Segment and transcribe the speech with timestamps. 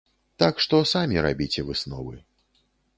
[0.43, 2.15] Так што самі рабіце высновы.